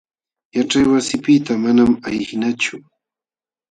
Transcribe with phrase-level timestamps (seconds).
[0.55, 2.75] Yaćhay wasipiqta manam ayqinachu.